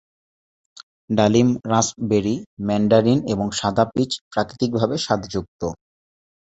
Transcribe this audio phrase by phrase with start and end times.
[1.09, 2.35] ডালিম raspberry,
[2.67, 5.61] mandarin এবং সাদা পীচ প্রাকৃতিকভাবে স্বাদযুক্ত।